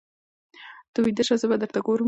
ته 0.93 0.99
ویده 1.05 1.23
شه 1.27 1.35
زه 1.41 1.45
به 1.49 1.55
درته 1.61 1.79
ګورم. 1.85 1.99